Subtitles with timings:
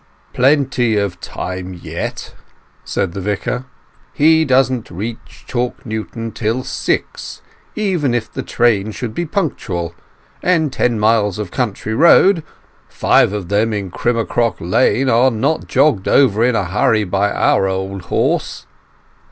[0.33, 2.33] "Plenty of time yet,"
[2.83, 3.65] said the Vicar.
[4.13, 7.43] "He doesn't reach Chalk Newton till six,
[7.75, 9.93] even if the train should be punctual,
[10.41, 12.41] and ten miles of country road,
[12.89, 17.67] five of them in Crimmercrock Lane, are not jogged over in a hurry by our
[17.67, 18.65] old horse."